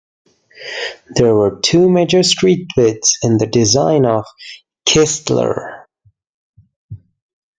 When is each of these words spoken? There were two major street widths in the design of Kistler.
There 1.13 1.35
were 1.35 1.59
two 1.61 1.87
major 1.87 2.23
street 2.23 2.69
widths 2.75 3.19
in 3.21 3.37
the 3.37 3.45
design 3.45 4.07
of 4.07 4.25
Kistler. 4.83 5.85